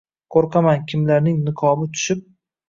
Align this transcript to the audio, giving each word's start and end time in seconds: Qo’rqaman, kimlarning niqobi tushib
Qo’rqaman, 0.35 0.79
kimlarning 0.93 1.37
niqobi 1.51 1.91
tushib 1.93 2.25